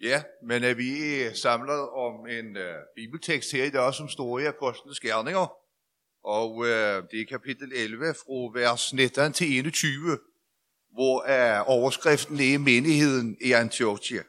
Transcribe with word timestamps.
Ja, 0.00 0.22
men 0.42 0.64
er 0.64 0.74
vi 0.74 1.20
er 1.22 1.34
samlet 1.34 1.88
om 1.90 2.26
en 2.26 2.56
uh, 2.56 2.62
bibeltekst 2.96 3.52
her 3.52 3.64
i 3.64 3.70
dag, 3.70 3.94
som 3.94 4.08
står 4.08 4.38
i 4.38 4.44
Apostlenes 4.44 5.00
Gerninger. 5.00 5.52
Og 6.24 6.56
uh, 6.56 6.66
det 7.10 7.20
er 7.20 7.26
kapitel 7.28 7.72
11 7.72 8.14
fra 8.14 8.60
vers 8.60 8.92
19 8.92 9.32
til 9.32 9.58
21, 9.58 10.18
hvor 10.92 11.22
er 11.22 11.60
overskriften 11.60 12.40
er 12.40 12.58
menigheden 12.58 13.36
i 13.40 13.52
Antiochia. 13.52 14.22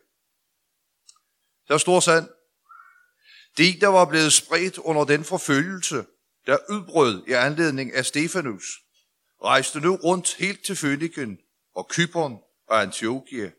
Der 1.68 1.78
står 1.78 2.00
sådan, 2.00 2.30
de, 3.58 3.80
der 3.82 3.88
var 3.88 4.06
blevet 4.06 4.34
spredt 4.34 4.78
under 4.78 5.04
den 5.04 5.24
forfølgelse, 5.24 6.06
der 6.46 6.58
udbrød 6.70 7.28
i 7.28 7.32
anledning 7.32 7.94
af 7.94 8.06
Stefanus, 8.06 8.66
rejste 9.44 9.80
nu 9.80 9.96
rundt 9.96 10.36
helt 10.36 10.66
til 10.66 10.76
Føniken 10.76 11.40
og 11.76 11.90
Kypern 11.90 12.38
og 12.68 12.82
Antiochia, 12.82 13.52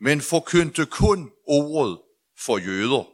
men 0.00 0.20
forkyndte 0.20 0.86
kun 0.86 1.32
ordet 1.46 2.02
for 2.38 2.58
jøder. 2.58 3.04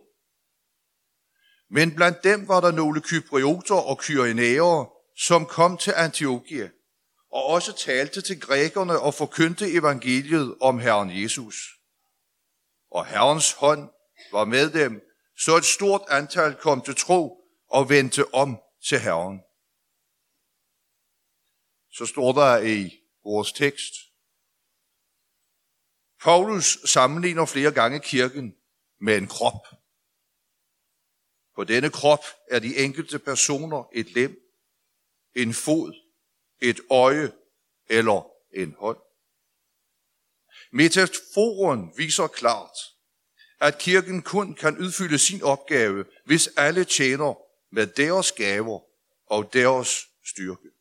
Men 1.70 1.94
blandt 1.94 2.24
dem 2.24 2.48
var 2.48 2.60
der 2.60 2.70
nogle 2.70 3.00
kyprioter 3.00 3.74
og 3.74 3.98
kyrenæere, 3.98 4.88
som 5.16 5.46
kom 5.46 5.78
til 5.78 5.92
Antiochia, 5.96 6.70
og 7.32 7.44
også 7.44 7.76
talte 7.76 8.20
til 8.20 8.40
grækerne 8.40 8.98
og 8.98 9.14
forkyndte 9.14 9.72
evangeliet 9.72 10.56
om 10.60 10.78
Herren 10.78 11.22
Jesus. 11.22 11.56
Og 12.90 13.06
Herrens 13.06 13.52
hånd 13.52 13.88
var 14.32 14.44
med 14.44 14.70
dem, 14.70 15.00
så 15.38 15.56
et 15.56 15.64
stort 15.64 16.02
antal 16.08 16.54
kom 16.54 16.82
til 16.82 16.96
tro 16.96 17.40
og 17.68 17.88
vendte 17.88 18.34
om 18.34 18.58
til 18.88 19.00
Herren. 19.00 19.40
Så 21.92 22.06
står 22.06 22.32
der 22.32 22.58
i 22.58 23.00
vores 23.24 23.52
tekst, 23.52 23.92
Paulus 26.20 26.78
sammenligner 26.84 27.44
flere 27.44 27.72
gange 27.72 28.00
kirken 28.00 28.56
med 29.00 29.16
en 29.16 29.26
krop. 29.26 29.66
På 31.54 31.64
denne 31.64 31.90
krop 31.90 32.24
er 32.50 32.58
de 32.58 32.76
enkelte 32.76 33.18
personer 33.18 33.88
et 33.92 34.14
lem, 34.14 34.40
en 35.34 35.54
fod, 35.54 35.94
et 36.60 36.80
øje 36.90 37.32
eller 37.88 38.30
en 38.52 38.74
hånd. 38.78 38.98
Metaforen 40.72 41.92
viser 41.96 42.26
klart, 42.26 42.78
at 43.60 43.78
kirken 43.78 44.22
kun 44.22 44.54
kan 44.54 44.78
udfylde 44.78 45.18
sin 45.18 45.42
opgave, 45.42 46.04
hvis 46.24 46.46
alle 46.56 46.84
tjener 46.84 47.34
med 47.70 47.86
deres 47.86 48.32
gaver 48.32 48.80
og 49.26 49.52
deres 49.52 50.08
styrke. 50.24 50.75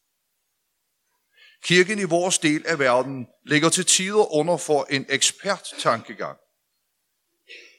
Kirken 1.66 2.00
i 2.00 2.04
vores 2.04 2.40
del 2.40 2.66
af 2.66 2.80
verden 2.80 3.28
ligger 3.46 3.70
til 3.70 3.86
tider 3.86 4.34
under 4.34 4.58
for 4.58 4.84
en 4.84 5.06
eksperttankegang. 5.10 6.38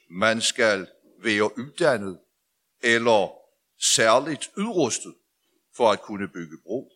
Man 0.09 0.41
skal 0.41 0.87
være 1.23 1.57
uddannet 1.57 2.19
eller 2.83 3.31
særligt 3.95 4.49
udrustet 4.57 5.15
for 5.75 5.91
at 5.91 6.01
kunne 6.01 6.27
bygge 6.27 6.57
bro, 6.63 6.91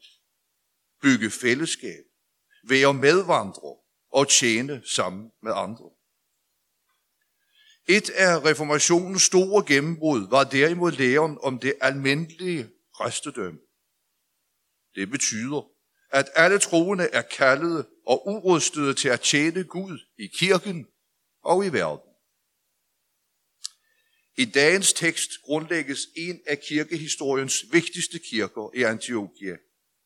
bygge 1.01 1.31
fællesskab, 1.31 2.03
være 2.67 2.93
medvandrer 2.93 3.75
og 4.11 4.29
tjene 4.29 4.81
sammen 4.85 5.31
med 5.43 5.51
andre. 5.55 5.89
Et 7.87 8.09
af 8.09 8.45
reformationens 8.45 9.23
store 9.23 9.65
gennembrud 9.67 10.29
var 10.29 10.43
derimod 10.43 10.91
læren 10.91 11.37
om 11.41 11.59
det 11.59 11.73
almindelige 11.81 12.69
præstedømme. 12.95 13.59
Det 14.95 15.09
betyder, 15.09 15.70
at 16.11 16.29
alle 16.35 16.59
troende 16.59 17.03
er 17.03 17.21
kaldet 17.21 17.87
og 18.05 18.27
udrustede 18.27 18.93
til 18.93 19.09
at 19.09 19.21
tjene 19.21 19.63
Gud 19.63 19.99
i 20.17 20.27
kirken 20.27 20.87
og 21.41 21.65
i 21.65 21.69
verden. 21.69 22.11
I 24.37 24.45
dagens 24.45 24.93
tekst 24.93 25.29
grundlægges 25.43 25.99
en 26.15 26.41
af 26.47 26.59
kirkehistoriens 26.59 27.65
vigtigste 27.71 28.19
kirker 28.19 28.75
i 28.75 28.83
Antiochia 28.83 29.57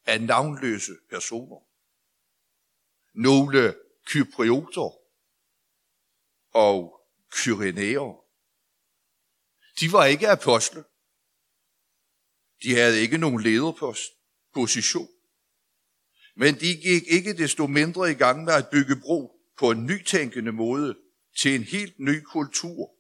af 0.06 0.22
navnløse 0.22 0.94
personer. 1.10 1.60
Nogle 3.14 3.76
kyprioter 4.06 4.98
og 6.54 7.02
kyrenæer. 7.32 8.22
De 9.80 9.92
var 9.92 10.06
ikke 10.06 10.30
apostle. 10.30 10.84
De 12.64 12.76
havde 12.76 13.02
ikke 13.02 13.18
nogen 13.18 13.42
lederpost, 13.42 14.12
position. 14.54 15.15
Men 16.36 16.56
de 16.56 16.76
gik 16.76 17.04
ikke 17.08 17.38
desto 17.38 17.68
mindre 17.68 18.12
i 18.12 18.14
gang 18.14 18.44
med 18.44 18.54
at 18.54 18.70
bygge 18.72 18.96
bro 19.02 19.32
på 19.58 19.72
en 19.72 19.86
nytænkende 19.86 20.52
måde 20.52 20.98
til 21.38 21.56
en 21.56 21.64
helt 21.64 22.00
ny 22.00 22.22
kultur 22.24 22.92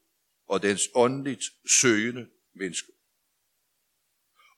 og 0.47 0.61
dens 0.61 0.81
åndeligt 0.95 1.43
søgende 1.81 2.27
mennesker. 2.55 2.91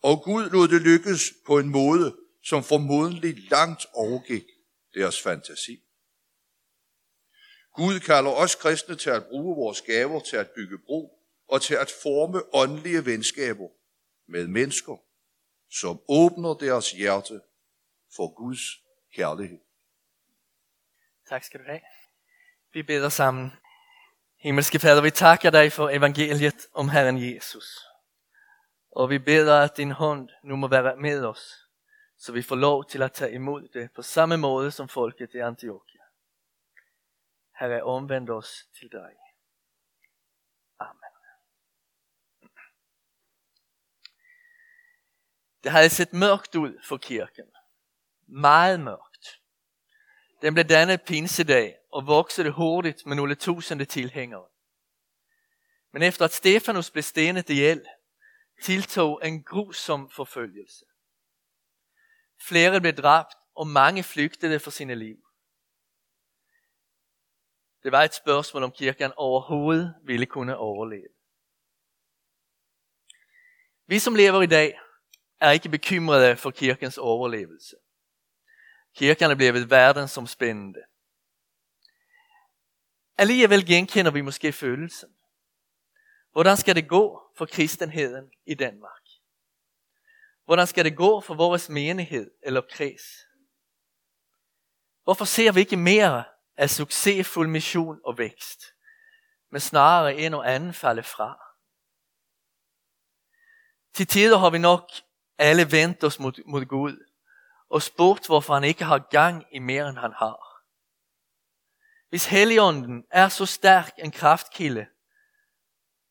Og 0.02 0.24
Gud 0.24 0.50
lod 0.50 0.68
det 0.68 0.82
lykkes 0.82 1.34
på 1.46 1.60
en 1.60 1.70
måde, 1.70 2.18
som 2.44 2.64
formodentlig 2.64 3.52
langt 3.52 3.86
overgik 3.94 4.44
deres 4.94 5.22
fantasi. 5.22 5.84
Gud 7.74 8.00
kalder 8.00 8.32
os 8.32 8.56
kristne 8.56 8.96
til 8.96 9.10
at 9.10 9.26
bruge 9.26 9.56
vores 9.56 9.82
gaver 9.82 10.20
til 10.20 10.38
at 10.38 10.52
bygge 10.56 10.78
bro 10.86 11.12
og 11.48 11.62
til 11.62 11.74
at 11.74 11.92
forme 12.02 12.56
åndelige 12.56 13.06
venskaber 13.06 13.68
med 14.32 14.48
mennesker, 14.48 14.98
som 15.80 16.02
åbner 16.10 16.54
deres 16.54 16.92
hjerte 16.92 17.42
for 18.16 18.34
Guds 18.36 18.62
kærlighed. 19.14 19.60
Tak 21.30 21.44
skal 21.44 21.60
du 21.60 21.66
have. 21.66 21.82
Vi 22.74 22.84
beder 22.84 23.10
sammen. 23.10 23.52
Himmelske 24.38 24.80
Fader, 24.80 25.02
vi 25.02 25.12
takker 25.12 25.50
dig 25.50 25.72
for 25.72 25.90
evangeliet 25.90 26.68
om 26.74 26.90
Herren 26.90 27.18
Jesus. 27.18 27.80
Og 28.92 29.10
vi 29.10 29.20
beder, 29.20 29.62
at 29.62 29.78
din 29.78 29.92
hånd 29.92 30.30
nu 30.44 30.56
må 30.56 30.68
være 30.68 30.98
med 30.98 31.26
os, 31.26 31.54
så 32.18 32.32
vi 32.32 32.42
får 32.42 32.56
lov 32.56 32.86
til 32.86 33.02
at 33.02 33.12
tage 33.12 33.32
imod 33.32 33.68
det 33.68 33.92
på 33.96 34.02
samme 34.02 34.38
måde 34.38 34.72
som 34.72 34.90
folket 34.90 35.34
i 35.34 35.38
Antiochia. 35.38 36.02
Herre, 37.60 37.84
omvend 37.84 38.30
os 38.30 38.68
til 38.80 38.92
dig. 38.92 39.14
Amen. 40.80 41.14
Det 45.64 45.72
havde 45.72 45.90
set 45.90 46.14
mørkt 46.14 46.56
ud 46.56 46.84
for 46.84 46.98
kirken. 46.98 47.57
Meget 48.28 48.80
mørkt. 48.80 49.42
Den 50.42 50.54
blev 50.54 50.66
dannet 50.66 51.02
pinsedag 51.02 51.76
og 51.92 52.08
voksede 52.08 52.52
hurtigt 52.52 53.06
med 53.06 53.16
nogle 53.16 53.36
tusinde 53.36 53.86
tilhængere. 53.86 54.48
Men 55.92 56.04
efter 56.04 56.26
at 56.26 56.34
Stefanus 56.34 56.92
blev 56.92 57.04
stenet 57.04 57.50
ihjel, 57.50 57.86
tiltog 58.64 59.22
en 59.24 59.44
grusom 59.44 60.10
forfølgelse. 60.10 60.86
Flere 62.48 62.82
blev 62.82 62.94
dræbt, 62.94 63.34
og 63.56 63.68
mange 63.68 64.04
flygtede 64.04 64.60
for 64.60 64.72
sine 64.72 64.96
liv. 64.96 65.18
Det 67.84 67.92
var 67.92 68.04
et 68.04 68.14
spørgsmål, 68.14 68.64
om 68.64 68.72
kirken 68.72 69.12
overhovedet 69.16 69.96
ville 70.04 70.26
kunne 70.26 70.58
overleve. 70.58 71.10
Vi 73.86 74.00
som 74.00 74.16
lever 74.16 74.42
i 74.42 74.48
dag 74.48 74.80
er 75.40 75.52
ikke 75.52 75.70
bekymrede 75.70 76.38
for 76.38 76.52
kirkens 76.52 76.98
overlevelse. 76.98 77.76
Kirken 78.98 79.32
er 79.32 79.36
blevet 79.36 79.70
verdensomspændende. 79.70 80.80
Alligevel 83.18 83.66
genkender 83.66 84.12
vi 84.12 84.22
måske 84.22 84.52
følelsen. 84.52 85.10
Hvordan 86.32 86.58
skal 86.58 86.76
det 86.76 86.88
gå 86.88 87.22
for 87.38 87.46
kristenheden 87.46 88.32
i 88.46 88.54
Danmark? 88.54 89.02
Hvordan 90.46 90.68
skal 90.68 90.86
det 90.86 90.98
gå 90.98 91.22
for 91.22 91.34
vores 91.34 91.70
menighed 91.70 92.32
eller 92.42 92.62
kreds? 92.72 93.04
Hvorfor 95.04 95.26
ser 95.26 95.52
vi 95.52 95.60
ikke 95.60 95.78
mere 95.78 96.24
af 96.56 96.70
succesfuld 96.70 97.48
mission 97.48 98.00
og 98.06 98.18
vækst, 98.18 98.64
men 99.52 99.62
snarere 99.62 100.16
en 100.16 100.34
og 100.34 100.54
anden 100.54 100.74
falde 100.74 101.04
fra? 101.04 101.40
Til 103.94 104.08
tider 104.08 104.38
har 104.38 104.50
vi 104.50 104.58
nok 104.58 104.90
alle 105.38 105.72
vendt 105.72 106.04
os 106.04 106.20
mod, 106.20 106.44
mod 106.46 106.66
Gud 106.66 107.07
og 107.70 107.82
spurgt, 107.82 108.28
hvorfor 108.28 108.54
han 108.54 108.64
ikke 108.64 108.84
har 108.84 109.00
gang 109.00 109.46
i 109.52 109.60
mere 109.60 109.90
end 109.90 109.98
han 109.98 110.14
har. 110.14 110.48
Hvis 112.10 112.26
Helligånden 112.26 113.06
er 113.12 113.30
så 113.30 113.46
stærk 113.46 113.94
en 113.98 114.12
kraftkilde, 114.12 114.88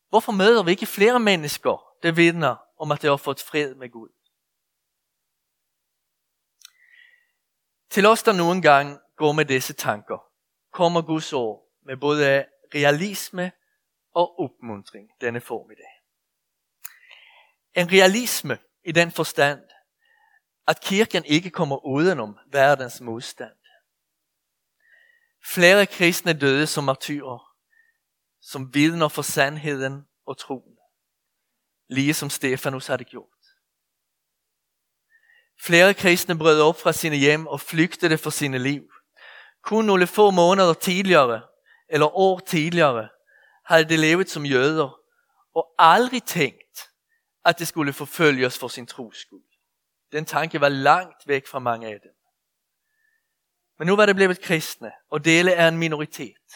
hvorfor 0.09 0.31
møder 0.31 0.63
vi 0.63 0.71
ikke 0.71 0.85
flere 0.85 1.19
mennesker, 1.19 1.83
der 2.03 2.11
vidner 2.11 2.55
om, 2.79 2.91
at 2.91 3.01
de 3.01 3.07
har 3.07 3.17
fået 3.17 3.39
fred 3.41 3.75
med 3.75 3.89
Gud? 3.89 4.09
Til 7.89 8.05
os, 8.05 8.23
der 8.23 8.33
nogle 8.33 8.61
gange 8.61 8.99
går 9.15 9.31
med 9.31 9.45
disse 9.45 9.73
tanker, 9.73 10.31
kommer 10.71 11.01
Guds 11.01 11.33
ord 11.33 11.69
med 11.85 11.97
både 11.97 12.45
realisme 12.75 13.51
og 14.13 14.39
opmuntring 14.39 15.09
denne 15.21 15.41
formiddag. 15.41 15.93
En 17.73 17.91
realisme 17.91 18.57
i 18.83 18.91
den 18.91 19.11
forstand, 19.11 19.66
at 20.67 20.81
kirken 20.81 21.25
ikke 21.25 21.49
kommer 21.49 21.85
udenom 21.85 22.37
verdens 22.51 23.01
modstand. 23.01 23.55
Flere 25.45 25.85
kristne 25.85 26.33
døde 26.33 26.67
som 26.67 26.83
martyrer, 26.83 27.55
som 28.41 28.73
vidner 28.73 29.07
för 29.07 29.21
sandheden 29.21 30.07
och 30.25 30.37
tron. 30.37 30.77
Lige 31.89 32.13
som 32.13 32.29
Stefanus 32.29 32.87
hade 32.87 33.03
gjort. 33.03 33.27
Flere 35.61 35.93
kristne 35.93 36.37
brød 36.37 36.61
op 36.61 36.79
fra 36.79 36.93
sine 36.93 37.15
hjem 37.15 37.47
og 37.47 37.61
flygtede 37.61 38.17
for 38.17 38.29
sine 38.29 38.59
liv. 38.59 38.91
Kun 39.61 39.85
nogle 39.85 40.07
få 40.07 40.31
måneder 40.31 40.73
tidligere, 40.73 41.41
eller 41.89 42.17
år 42.17 42.39
tidligere, 42.39 43.09
havde 43.65 43.89
de 43.89 43.97
levet 43.97 44.29
som 44.29 44.45
jøder 44.45 44.99
og 45.55 45.75
aldrig 45.79 46.23
tænkt, 46.23 46.89
at 47.45 47.59
de 47.59 47.65
skulle 47.65 47.93
forfølges 47.93 48.59
for 48.59 48.67
sin 48.67 48.87
tros 48.87 49.17
skyld. 49.17 49.46
Den 50.11 50.25
tanke 50.25 50.61
var 50.61 50.69
langt 50.69 51.27
væk 51.27 51.47
fra 51.47 51.59
mange 51.59 51.87
af 51.87 51.99
dem. 52.03 52.11
Men 53.79 53.87
nu 53.87 53.95
var 53.95 54.05
det 54.05 54.15
blevet 54.15 54.41
kristne, 54.41 54.91
og 55.09 55.25
dele 55.25 55.51
er 55.51 55.67
en 55.67 55.77
minoritet. 55.77 56.47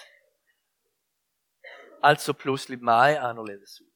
Altså 2.04 2.34
pludselig 2.34 2.84
meget 2.84 3.18
anderledes 3.18 3.82
ud. 3.82 3.92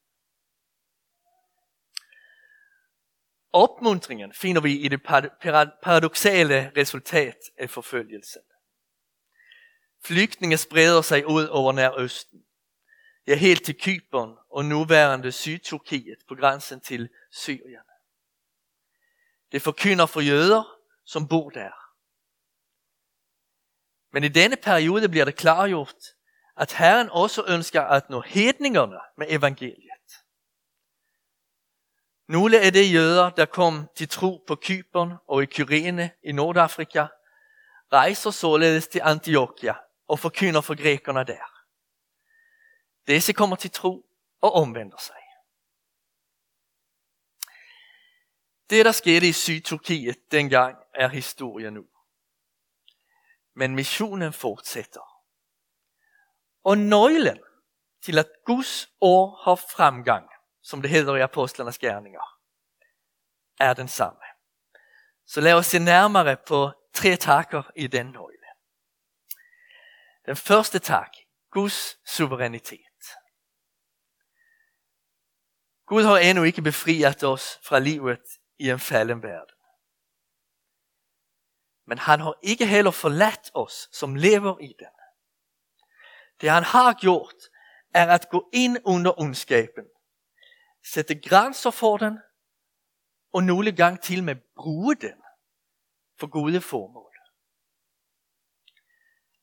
Opmuntringen 3.53 4.33
finder 4.33 4.61
vi 4.61 4.79
i 4.79 4.87
det 4.87 5.03
paradoxale 5.83 6.71
resultat 6.77 7.37
af 7.57 7.69
forfølgelsen. 7.69 8.41
Flygtninge 10.03 10.57
spreder 10.57 11.01
sig 11.01 11.27
ud 11.27 11.47
over 11.47 11.73
Nærøsten. 11.73 12.45
Ja, 13.27 13.35
helt 13.35 13.65
til 13.65 13.79
Kypern 13.81 14.37
og 14.49 14.65
nuværende 14.65 15.31
Sydturkiet 15.31 16.17
på 16.27 16.35
grænsen 16.35 16.81
til 16.81 17.09
Syrien. 17.31 17.83
Det 19.55 19.61
forkynder 19.61 20.05
for 20.05 20.21
jøder, 20.21 20.77
som 21.05 21.27
bor 21.27 21.49
der. 21.49 21.71
Men 24.13 24.23
i 24.23 24.27
denne 24.27 24.55
periode 24.55 25.09
bliver 25.09 25.25
det 25.25 25.35
klargjort, 25.35 25.95
at 26.57 26.73
Herren 26.73 27.09
også 27.09 27.43
ønsker 27.47 27.81
at 27.81 28.09
nå 28.09 28.21
hedningerne 28.21 28.99
med 29.17 29.27
evangeliet. 29.29 30.11
Nogle 32.27 32.59
af 32.59 32.73
de 32.73 32.83
jøder, 32.83 33.29
der 33.29 33.45
kom 33.45 33.89
til 33.95 34.09
tro 34.09 34.43
på 34.47 34.55
Kypern 34.55 35.13
og 35.27 35.43
i 35.43 35.45
Kyrene 35.45 36.11
i 36.23 36.31
Nordafrika, 36.31 37.07
rejser 37.93 38.31
således 38.31 38.87
til 38.87 39.01
Antiochia 39.03 39.75
og 40.07 40.19
forkynder 40.19 40.61
for 40.61 40.75
grækerne 40.83 41.23
der. 41.23 41.63
Disse 43.07 43.33
kommer 43.33 43.55
til 43.55 43.71
tro 43.71 44.05
og 44.41 44.53
omvender 44.53 44.97
sig. 44.97 45.25
Det, 48.69 48.85
der 48.85 48.91
skete 48.91 49.27
i 49.27 49.31
Sydturkiet 49.31 50.31
dengang, 50.31 50.77
er 50.94 51.07
historie 51.07 51.71
nu. 51.71 51.85
Men 53.56 53.75
missionen 53.75 54.33
fortsætter. 54.33 55.21
Og 56.63 56.77
nøglen 56.77 57.39
til 58.03 58.19
at 58.19 58.27
Guds 58.45 58.89
år 59.01 59.41
har 59.44 59.56
fremgang, 59.56 60.29
som 60.62 60.81
det 60.81 60.91
hedder 60.91 61.15
i 61.15 61.21
apostlarnas 61.21 61.77
gerninger, 61.77 62.39
er 63.59 63.73
den 63.73 63.88
samme. 63.88 64.19
Så 65.25 65.41
lad 65.41 65.53
os 65.53 65.65
se 65.65 65.79
nærmere 65.79 66.38
på 66.47 66.71
tre 66.94 67.15
takker 67.15 67.63
i 67.75 67.88
den 67.88 68.06
nøgle. 68.06 68.47
Den 70.25 70.35
første 70.35 70.79
tak, 70.79 71.12
Guds 71.51 71.97
suverænitet. 72.15 72.79
Gud 75.85 76.03
har 76.03 76.17
endnu 76.17 76.44
ikke 76.44 76.62
befriet 76.62 77.23
os 77.23 77.59
fra 77.63 77.79
livet 77.79 78.21
i 78.59 78.69
en 78.69 78.79
falden 78.79 79.23
verden. 79.23 79.55
Men 81.87 81.97
han 81.97 82.19
har 82.19 82.39
ikke 82.41 82.65
heller 82.65 82.91
forladt 82.91 83.51
os, 83.53 83.89
som 83.91 84.15
lever 84.15 84.59
i 84.59 84.73
den. 84.79 84.95
Det 86.41 86.49
han 86.49 86.63
har 86.63 86.93
gjort, 86.93 87.35
er 87.93 88.13
at 88.13 88.29
gå 88.29 88.49
ind 88.53 88.77
under 88.85 89.19
ondskaben, 89.19 89.85
sætte 90.93 91.15
grænser 91.19 91.71
for 91.71 91.97
den, 91.97 92.19
og 93.33 93.43
nogle 93.43 93.71
gange 93.71 93.99
til 94.03 94.23
med 94.23 94.35
bruge 94.55 94.95
den 94.95 95.21
for 96.19 96.27
gode 96.27 96.61
formål. 96.61 97.15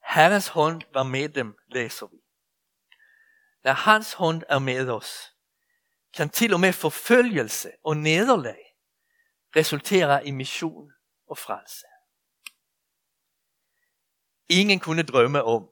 Herrens 0.06 0.48
hånd 0.48 0.82
var 0.92 1.02
med 1.02 1.28
dem, 1.28 1.58
læser 1.66 2.06
vi. 2.06 2.16
Når 3.64 3.72
hans 3.72 4.12
hånd 4.12 4.42
er 4.48 4.58
med 4.58 4.88
os, 4.90 5.34
kan 6.14 6.30
til 6.30 6.54
og 6.54 6.60
med 6.60 6.72
forfølgelse 6.72 7.72
og 7.84 7.96
nederlag 7.96 8.71
resulterer 9.56 10.20
i 10.20 10.30
mission 10.30 10.92
og 11.26 11.38
frelse. 11.38 11.86
Ingen 14.48 14.80
kunne 14.80 15.02
drømme 15.02 15.42
om 15.44 15.70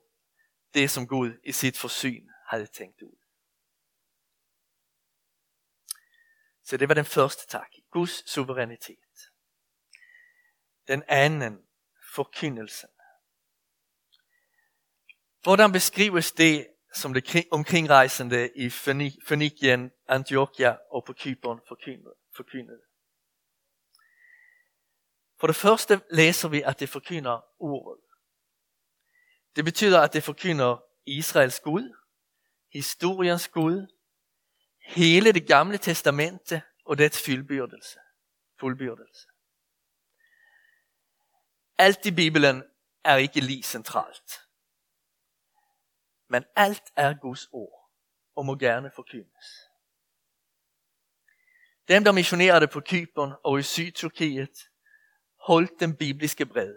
det, 0.75 0.91
som 0.91 1.06
Gud 1.06 1.41
i 1.44 1.53
sit 1.53 1.79
forsyn 1.79 2.29
havde 2.47 2.67
tænkt 2.67 3.03
ud. 3.03 3.17
Så 6.65 6.77
det 6.77 6.88
var 6.88 6.94
den 6.94 7.05
første 7.05 7.47
tak. 7.47 7.71
Guds 7.91 8.31
suverænitet. 8.31 9.31
Den 10.88 11.03
anden, 11.09 11.69
forkyndelsen. 12.15 12.88
Hvordan 15.43 15.73
beskrives 15.73 16.33
det, 16.33 16.69
som 16.94 17.15
det 17.15 17.44
omkringrejsende 17.50 18.50
i 18.56 18.71
Fønikien, 19.26 19.91
Antiochia 20.09 20.76
og 20.91 21.05
på 21.05 21.12
Kypern 21.12 21.61
forkyndede? 22.37 22.89
For 25.40 25.46
det 25.46 25.56
første 25.56 26.00
læser 26.10 26.48
vi, 26.48 26.62
at 26.62 26.81
det 26.81 26.88
forkynder 26.88 27.44
ordet. 27.58 28.02
Det 29.56 29.64
betyder, 29.64 30.00
at 30.00 30.12
det 30.12 30.22
forkynder 30.22 30.84
Israels 31.06 31.60
Gud, 31.60 31.96
historiens 32.72 33.48
Gud, 33.48 33.87
hele 34.84 35.32
det 35.32 35.46
gamle 35.46 35.78
testamente 35.78 36.62
og 36.84 36.98
dets 36.98 37.25
fuldbyrdelse. 37.25 37.98
fuldbyrdelse. 38.60 39.28
Alt 41.78 42.06
i 42.06 42.14
Bibelen 42.14 42.62
er 43.04 43.16
ikke 43.16 43.40
lige 43.40 43.62
centralt. 43.62 44.40
Men 46.28 46.44
alt 46.56 46.82
er 46.96 47.14
Guds 47.14 47.48
ord 47.52 47.90
og 48.34 48.46
må 48.46 48.56
gerne 48.56 48.90
forkyndes. 48.90 49.46
Dem, 51.88 52.04
der 52.04 52.12
missionerede 52.12 52.69
på 52.69 52.81
Kypern 52.81 53.32
og 53.44 53.58
i 53.58 53.62
Sydturkiet, 53.62 54.69
holdt 55.46 55.81
den 55.81 55.96
bibliske 55.96 56.46
bred. 56.46 56.75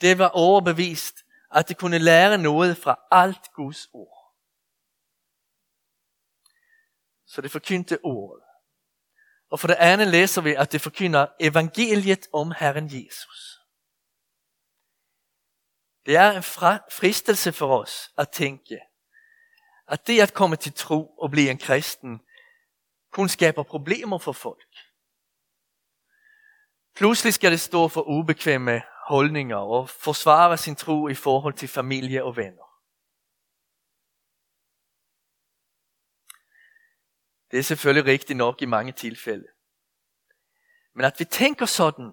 Det 0.00 0.18
var 0.18 0.28
overbevist, 0.28 1.16
at 1.54 1.68
de 1.68 1.74
kunne 1.74 1.98
lære 1.98 2.38
noget 2.38 2.76
fra 2.76 3.00
alt 3.10 3.52
Guds 3.54 3.88
ord. 3.92 4.34
Så 7.26 7.40
det 7.40 7.50
forkyndte 7.50 7.98
ordet. 8.04 8.42
Og 9.50 9.60
for 9.60 9.66
det 9.66 9.74
andet 9.74 10.08
læser 10.08 10.40
vi, 10.42 10.54
at 10.54 10.72
det 10.72 10.80
forkynder 10.80 11.26
evangeliet 11.40 12.28
om 12.32 12.52
Herren 12.58 12.84
Jesus. 12.84 13.58
Det 16.06 16.16
er 16.16 16.30
en 16.30 16.42
fristelse 16.90 17.52
for 17.52 17.80
os 17.80 18.10
at 18.18 18.30
tænke, 18.30 18.78
at 19.88 20.06
det 20.06 20.20
at 20.20 20.34
komme 20.34 20.56
til 20.56 20.72
tro 20.72 21.06
og 21.06 21.30
blive 21.30 21.50
en 21.50 21.58
kristen, 21.58 22.20
kun 23.12 23.28
skaber 23.28 23.62
problemer 23.62 24.18
for 24.18 24.32
folk. 24.32 24.87
Pludselig 26.98 27.34
skal 27.34 27.50
det 27.52 27.60
stå 27.60 27.88
for 27.88 28.02
ubekvemme 28.02 28.82
holdninger 29.06 29.56
og 29.56 29.88
forsvare 29.88 30.58
sin 30.58 30.76
tro 30.76 31.08
i 31.08 31.14
forhold 31.14 31.54
til 31.54 31.68
familie 31.68 32.24
og 32.24 32.36
venner. 32.36 32.68
Det 37.50 37.58
er 37.58 37.62
selvfølgelig 37.62 38.12
rigtigt 38.12 38.36
nok 38.36 38.62
i 38.62 38.66
mange 38.66 38.92
tilfælde. 38.92 39.46
Men 40.94 41.04
at 41.04 41.14
vi 41.18 41.24
tænker 41.24 41.66
sådan, 41.66 42.12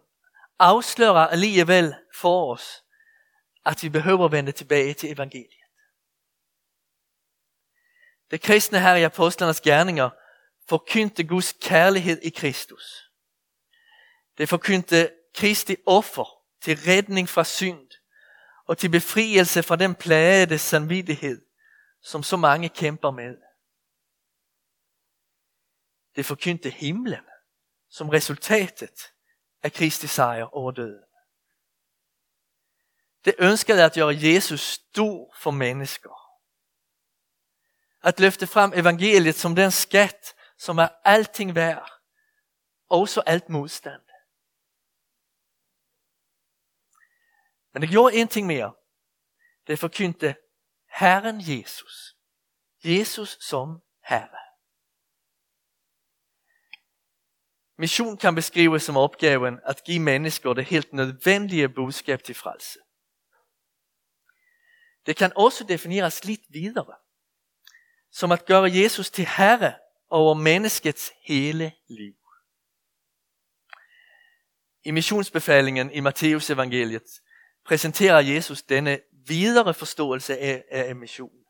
afslører 0.59 1.27
alligevel 1.27 1.95
for 2.15 2.53
os, 2.53 2.83
at 3.65 3.83
vi 3.83 3.89
behøver 3.89 4.27
vende 4.27 4.51
tilbage 4.51 4.93
til 4.93 5.11
evangeliet. 5.11 5.65
Det 8.31 8.41
kristne 8.41 8.79
her 8.79 8.95
i 8.95 9.03
apostlenes 9.03 9.61
gerninger 9.61 10.09
forkyndte 10.69 11.27
Guds 11.27 11.53
kærlighed 11.61 12.21
i 12.21 12.29
Kristus. 12.29 13.04
Det 14.37 14.49
forkyndte 14.49 15.11
Kristi 15.35 15.75
offer 15.85 16.41
til 16.61 16.77
redning 16.77 17.29
fra 17.29 17.43
synd 17.43 17.89
og 18.65 18.77
til 18.77 18.89
befrielse 18.89 19.63
fra 19.63 19.75
den 19.75 19.95
plagede 19.95 20.57
samvittighed, 20.59 21.45
som 22.01 22.23
så 22.23 22.37
mange 22.37 22.69
kæmper 22.69 23.11
med. 23.11 23.37
Det 26.15 26.25
forkyndte 26.25 26.69
himlen 26.69 27.25
som 27.89 28.09
resultatet 28.09 29.13
af 29.63 29.73
Kristi 29.73 30.07
sejr 30.07 30.43
over 30.43 30.71
døden. 30.71 31.03
Det 33.25 33.35
ønskede 33.39 33.83
at 33.83 33.93
gøre 33.93 34.15
Jesus 34.21 34.61
stor 34.61 35.35
for 35.39 35.51
mennesker. 35.51 36.41
At 38.03 38.19
løfte 38.19 38.47
frem 38.47 38.73
evangeliet 38.75 39.35
som 39.35 39.55
den 39.55 39.71
skat, 39.71 40.35
som 40.57 40.77
er 40.77 40.87
alting 41.03 41.55
værd, 41.55 41.91
også 42.89 43.21
alt 43.21 43.49
modstand. 43.49 44.04
Men 47.75 47.81
det 47.81 47.89
gjorde 47.89 48.15
en 48.15 48.27
ting 48.27 48.47
mere. 48.47 48.73
Det 49.67 49.79
forkyndte 49.79 50.35
Herren 50.89 51.41
Jesus. 51.41 52.15
Jesus 52.83 53.37
som 53.41 53.81
Herre. 54.03 54.39
Mission 57.77 58.17
kan 58.17 58.35
beskrives 58.35 58.83
som 58.83 58.97
opgaven 58.97 59.59
at 59.65 59.83
give 59.83 59.99
mennesker 59.99 60.53
det 60.53 60.65
helt 60.65 60.93
nødvendige 60.93 61.69
budskab 61.69 62.23
til 62.23 62.35
frelse. 62.35 62.79
Det 65.05 65.17
kan 65.17 65.31
også 65.35 65.63
defineres 65.63 66.25
lidt 66.25 66.41
videre, 66.49 66.95
som 68.11 68.31
at 68.31 68.45
gøre 68.45 68.71
Jesus 68.71 69.11
til 69.11 69.25
herre 69.25 69.73
over 70.09 70.33
menneskets 70.33 71.11
hele 71.23 71.71
liv. 71.87 72.15
I 74.83 74.91
missionsbefalingen 74.91 75.91
i 75.91 75.99
Matteus 75.99 76.49
evangeliet 76.49 77.21
præsenterer 77.65 78.19
Jesus 78.19 78.63
denne 78.63 79.01
videre 79.11 79.73
forståelse 79.73 80.37
af, 80.37 80.65
af 80.71 80.95
mission. 80.95 81.45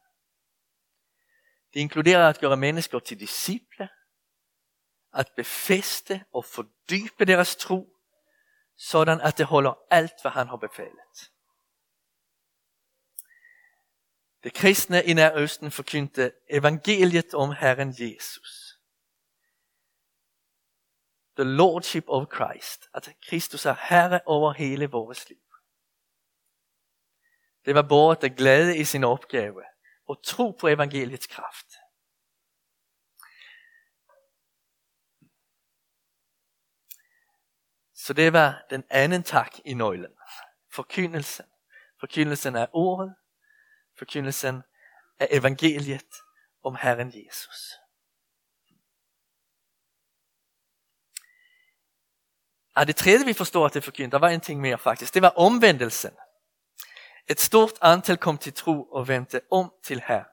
Det 1.74 1.80
inkluderer 1.80 2.30
at 2.30 2.40
gøre 2.40 2.58
mennesker 2.58 3.00
til 3.00 3.20
disciple, 3.20 3.90
at 5.14 5.32
befeste 5.36 6.26
og 6.34 6.46
fordybe 6.46 7.26
deres 7.26 7.56
tro, 7.56 7.90
sådan 8.78 9.22
at 9.22 9.38
det 9.38 9.46
holder 9.46 9.74
alt, 9.92 10.14
hvad 10.22 10.32
han 10.32 10.48
har 10.48 10.58
befalet. 10.58 11.32
Det 14.44 14.54
kristne 14.54 15.04
i 15.04 15.14
Nærøsten 15.14 15.72
forkyndte 15.72 16.32
evangeliet 16.50 17.34
om 17.34 17.52
Herren 17.52 17.96
Jesus. 18.00 18.80
The 21.38 21.44
Lordship 21.44 22.04
of 22.08 22.28
Christ, 22.36 22.90
at 22.94 23.16
Kristus 23.30 23.66
er 23.66 23.76
herre 23.90 24.20
over 24.26 24.54
hele 24.54 24.86
vores 24.86 25.30
liv. 25.30 25.45
Det 27.66 27.76
var 27.76 27.82
båret 27.82 28.22
det 28.22 28.38
glade 28.38 28.78
i 28.78 28.86
sin 28.86 29.04
opgave 29.04 29.64
og 30.08 30.24
tro 30.24 30.52
på 30.52 30.68
evangeliets 30.68 31.28
kraft. 31.28 31.68
Så 37.94 38.14
det 38.14 38.34
var 38.34 38.66
den 38.70 38.84
anden 38.90 39.24
tak 39.24 39.56
i 39.66 39.74
nøglen. 39.74 40.14
Forkyndelsen. 40.72 41.46
Forkyndelsen 42.00 42.56
er 42.56 42.68
ordet. 42.74 43.16
Forkyndelsen 43.98 44.64
er 45.20 45.28
evangeliet 45.32 46.14
om 46.64 46.76
Herren 46.76 47.08
Jesus. 47.08 47.74
Ja, 52.78 52.84
det 52.84 52.96
tredje 52.96 53.26
vi 53.26 53.34
forstår 53.34 53.66
at 53.66 53.74
det 53.74 53.84
forkyndte, 53.84 54.16
der 54.16 54.20
var 54.20 54.30
en 54.30 54.42
ting 54.42 54.62
mere 54.62 54.78
faktisk. 54.78 55.14
Det 55.14 55.22
var 55.22 55.34
omvendelsen. 55.36 56.18
Et 57.28 57.40
stort 57.40 57.74
antal 57.82 58.18
kom 58.18 58.38
til 58.38 58.54
tro 58.54 58.84
og 58.84 59.08
vendte 59.08 59.42
om 59.52 59.74
til 59.84 60.02
Herren. 60.08 60.26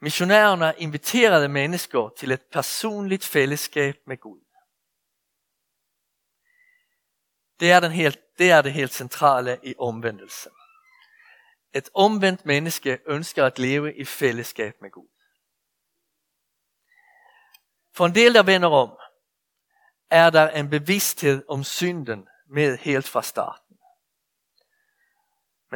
Missionærerne 0.00 0.74
inviterede 0.78 1.48
mennesker 1.48 2.08
til 2.18 2.30
et 2.30 2.42
personligt 2.52 3.24
fællesskab 3.24 3.96
med 4.06 4.16
Gud. 4.16 4.40
Det 7.60 7.72
er, 7.72 7.80
den 7.80 7.92
helt, 7.92 8.18
det 8.38 8.50
er 8.50 8.62
det 8.62 8.72
helt 8.72 8.94
centrale 8.94 9.60
i 9.62 9.74
omvendelsen. 9.78 10.52
Et 11.74 11.88
omvendt 11.94 12.46
menneske 12.46 12.98
ønsker 13.06 13.44
at 13.44 13.58
leve 13.58 13.96
i 13.96 14.04
fællesskab 14.04 14.74
med 14.80 14.90
Gud. 14.90 15.08
For 17.94 18.06
en 18.06 18.14
del, 18.14 18.34
der 18.34 18.42
vender 18.42 18.68
om, 18.68 18.98
er 20.10 20.30
der 20.30 20.48
en 20.48 20.70
bevidsthed 20.70 21.44
om 21.48 21.64
synden 21.64 22.28
med 22.48 22.78
helt 22.78 23.08
fra 23.08 23.22
start. 23.22 23.65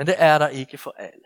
Men 0.00 0.07
det 0.07 0.14
er 0.19 0.38
der 0.38 0.49
ikke 0.49 0.78
for 0.78 0.95
alle. 0.99 1.25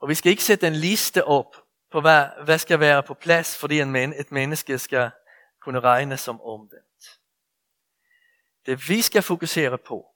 Og 0.00 0.08
vi 0.08 0.14
skal 0.14 0.30
ikke 0.30 0.44
sætte 0.44 0.66
en 0.66 0.72
liste 0.72 1.24
op 1.24 1.56
på, 1.90 2.00
hvad, 2.00 2.26
hvad 2.44 2.58
skal 2.58 2.80
være 2.80 3.02
på 3.02 3.14
plads, 3.14 3.56
fordi 3.56 3.80
en 3.80 3.90
men, 3.90 4.12
et 4.12 4.32
menneske 4.32 4.78
skal 4.78 5.10
kunne 5.60 5.80
regne 5.80 6.16
som 6.16 6.40
omvendt. 6.40 7.20
Det 8.66 8.88
vi 8.88 9.02
skal 9.02 9.22
fokusere 9.22 9.78
på, 9.78 10.06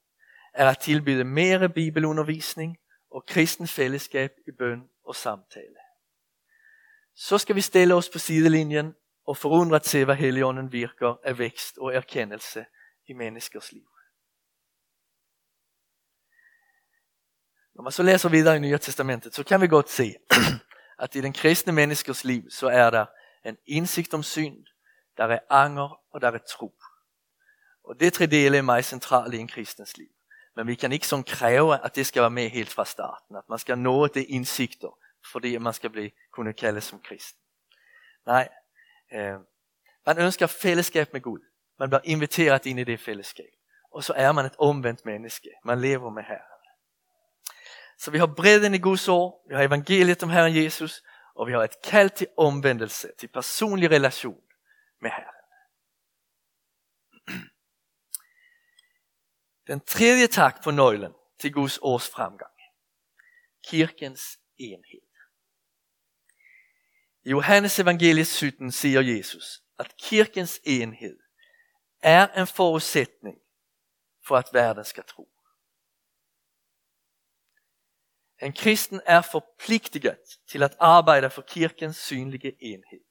er 0.53 0.69
at 0.69 0.79
tilbyde 0.79 1.23
mere 1.23 1.69
bibelundervisning 1.69 2.77
og 3.11 3.25
kristen 3.25 3.67
fællesskab 3.67 4.31
i 4.47 4.51
bøn 4.51 4.89
og 5.05 5.15
samtale. 5.15 5.77
Så 7.15 7.37
skal 7.37 7.55
vi 7.55 7.61
stille 7.61 7.93
os 7.93 8.09
på 8.09 8.19
sidelinjen 8.19 8.95
og 9.27 9.37
forundret 9.37 9.85
se, 9.85 10.05
hvad 10.05 10.15
heligånden 10.15 10.71
virker 10.71 11.15
af 11.23 11.37
vækst 11.37 11.77
og 11.77 11.93
erkendelse 11.93 12.65
i 13.07 13.13
menneskers 13.13 13.71
liv. 13.71 13.94
Når 17.75 17.83
man 17.83 17.91
så 17.91 18.03
læser 18.03 18.29
videre 18.29 18.55
i 18.55 18.59
Nye 18.59 18.77
Testamentet, 18.77 19.35
så 19.35 19.43
kan 19.43 19.61
vi 19.61 19.67
godt 19.67 19.89
se, 19.89 20.15
at 21.03 21.15
i 21.15 21.21
den 21.21 21.33
kristne 21.33 21.73
menneskers 21.73 22.23
liv, 22.23 22.43
så 22.49 22.67
er 22.67 22.89
der 22.89 23.05
en 23.45 23.57
indsigt 23.65 24.13
om 24.13 24.23
synd, 24.23 24.65
der 25.17 25.23
er 25.23 25.39
anger 25.49 25.99
og 26.11 26.21
der 26.21 26.31
er 26.31 26.37
tro. 26.37 26.75
Og 27.83 27.99
det 27.99 28.13
tre 28.13 28.25
dele 28.25 28.57
er 28.57 28.61
meget 28.61 28.85
centrale 28.85 29.37
i 29.37 29.39
en 29.39 29.47
kristens 29.47 29.97
liv. 29.97 30.07
Men 30.55 30.67
vi 30.67 30.75
kan 30.75 30.91
ikke 30.91 31.07
sådan 31.07 31.23
kræve, 31.23 31.85
at 31.85 31.95
det 31.95 32.05
skal 32.05 32.21
være 32.21 32.31
med 32.31 32.49
helt 32.49 32.69
fra 32.69 32.85
starten. 32.85 33.35
At 33.35 33.43
man 33.49 33.59
skal 33.59 33.77
nå 33.77 34.07
det 34.07 34.25
indsigter, 34.29 34.97
fordi 35.31 35.57
man 35.57 35.73
skal 35.73 35.89
bli, 35.89 36.11
kunne 36.31 36.53
kaldes 36.53 36.83
som 36.83 36.99
kristen. 36.99 37.41
Nej, 38.25 38.49
eh, 39.11 39.35
man 40.05 40.17
ønsker 40.17 40.47
fællesskab 40.47 41.13
med 41.13 41.21
Gud. 41.21 41.39
Man 41.79 41.89
bliver 41.89 42.01
inviteret 42.03 42.65
ind 42.65 42.79
i 42.79 42.83
det 42.83 42.99
fællesskab. 42.99 43.51
Og 43.91 44.03
så 44.03 44.13
er 44.13 44.31
man 44.31 44.45
et 44.45 44.55
omvendt 44.59 45.05
menneske. 45.05 45.49
Man 45.65 45.81
lever 45.81 46.09
med 46.09 46.23
Herren. 46.23 46.54
Så 47.97 48.11
vi 48.11 48.17
har 48.17 48.27
bredden 48.37 48.73
i 48.73 48.77
Guds 48.77 49.07
ord, 49.07 49.45
vi 49.49 49.55
har 49.55 49.63
evangeliet 49.63 50.23
om 50.23 50.29
Herren 50.29 50.55
Jesus, 50.55 51.03
og 51.35 51.47
vi 51.47 51.51
har 51.51 51.63
et 51.63 51.81
kald 51.83 52.09
til 52.09 52.27
omvendelse, 52.37 53.11
til 53.19 53.27
personlig 53.27 53.91
relation 53.91 54.41
med 55.01 55.09
Herren. 55.09 55.35
Den 59.67 59.79
tredje 59.79 60.27
tak 60.27 60.63
på 60.63 60.71
nøglen 60.71 61.13
til 61.39 61.53
Guds 61.53 61.79
års 61.81 62.09
fremgang. 62.09 62.51
Kirkens 63.67 64.39
enhed. 64.57 65.01
I 67.23 67.29
Johannes 67.29 67.79
evangeliet 67.79 68.27
17 68.27 68.71
siger 68.71 69.01
Jesus, 69.01 69.63
at 69.79 69.97
kirkens 69.97 70.61
enhed 70.63 71.19
er 72.01 72.27
en 72.27 72.47
forudsætning 72.47 73.37
for 74.27 74.37
at 74.37 74.49
verden 74.53 74.85
skal 74.85 75.03
tro. 75.03 75.34
En 78.41 78.53
kristen 78.53 79.01
er 79.05 79.21
forpligtiget 79.21 80.19
til 80.47 80.63
at 80.63 80.75
arbejde 80.79 81.29
for 81.29 81.41
kirkens 81.41 81.97
synlige 81.97 82.57
enhed. 82.59 83.03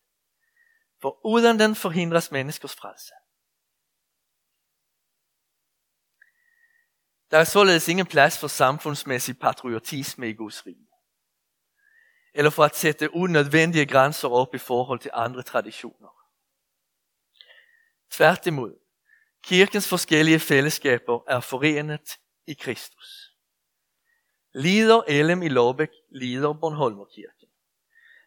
For 1.01 1.27
uden 1.27 1.59
den 1.59 1.75
forhindres 1.75 2.31
menneskers 2.31 2.75
frelse. 2.75 3.13
Der 7.31 7.39
er 7.39 7.45
således 7.45 7.89
ingen 7.89 8.07
plads 8.07 8.39
for 8.39 8.49
samfundsmæssig 8.49 9.39
patriotisme 9.39 10.29
i 10.29 10.33
Guds 10.33 10.67
rige. 10.67 10.89
Eller 12.35 12.51
for 12.51 12.65
at 12.65 12.77
sætte 12.77 13.15
unødvendige 13.15 13.87
grænser 13.87 14.29
op 14.29 14.55
i 14.55 14.59
forhold 14.59 15.01
til 15.01 15.11
andre 15.15 15.43
traditioner. 15.43 16.09
Tværtimod, 18.11 18.79
kirkens 19.45 19.89
forskellige 19.89 20.41
fællesskaber 20.41 21.21
er 21.29 21.41
forenet 21.41 22.19
i 22.47 22.55
Kristus. 22.55 23.24
Lider 24.55 25.03
Elem 25.09 25.43
i 25.43 25.49
Låbæk, 25.49 25.91
lider 26.11 26.53
Bornholmerkirken. 26.53 27.49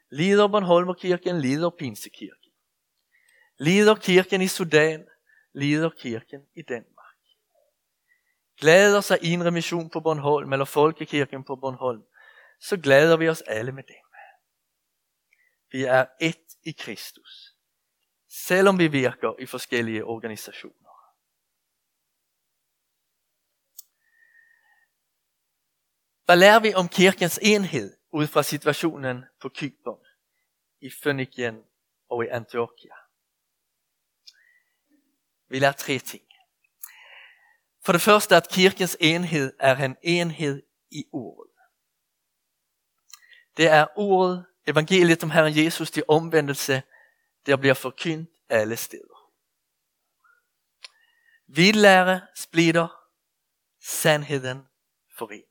Lider 0.10 0.48
Bornholmerkirken, 0.48 1.42
lider 1.42 1.70
Pinsekirken. 1.70 2.52
Lider 3.60 3.96
kirken 3.96 4.42
i 4.42 4.48
Sudan, 4.48 5.08
lider 5.54 5.90
kirken 5.90 6.42
i 6.56 6.62
Danmark 6.62 6.98
glæder 8.58 9.02
sig 9.02 9.18
en 9.22 9.54
Mission 9.54 9.90
på 9.90 10.00
Bornholm 10.00 10.54
eller 10.54 10.66
Folkekirken 10.66 11.44
på 11.44 11.56
Bornholm, 11.56 12.04
så 12.60 12.78
glæder 12.78 13.18
vi 13.18 13.30
os 13.30 13.42
alle 13.42 13.72
med 13.72 13.84
dem. 13.84 13.96
Vi 15.72 15.84
er 15.84 16.06
et 16.22 16.58
i 16.64 16.72
Kristus, 16.72 17.56
selvom 18.30 18.80
vi 18.80 18.88
virker 18.88 19.36
i 19.40 19.46
forskellige 19.46 20.06
organisationer. 20.06 20.87
Hvad 26.28 26.38
lærer 26.38 26.60
vi 26.60 26.74
om 26.74 26.88
kirkens 26.88 27.40
enhed 27.42 27.98
ud 28.14 28.28
fra 28.28 28.44
situationen 28.44 29.26
på 29.42 29.50
Kypern, 29.50 30.00
i 30.82 30.90
Fønikien 31.04 31.64
og 32.10 32.26
i 32.26 32.28
Antiochia? 32.28 32.96
Vi 35.50 35.60
lærer 35.60 35.72
tre 35.72 36.00
ting. 36.00 36.24
For 37.86 37.92
det 37.92 38.02
første 38.02 38.36
at 38.36 38.50
kirkens 38.50 38.98
enhed 39.00 39.54
er 39.60 39.76
en 39.76 39.98
enhed 40.02 40.64
i 40.92 41.06
ordet. 41.12 41.52
Det 43.58 43.68
er 43.68 43.88
ordet, 43.96 44.46
evangeliet 44.68 45.24
om 45.24 45.32
Herren 45.32 45.66
Jesus 45.66 45.92
til 45.92 46.04
omvendelse, 46.08 46.84
der 47.46 47.58
bliver 47.58 47.74
forkyndt 47.74 48.30
alle 48.50 48.78
steder. 48.78 49.32
Vi 51.48 51.72
lærer 51.72 52.20
splitter, 52.36 52.88
sandheden 53.82 54.68
forener. 55.18 55.47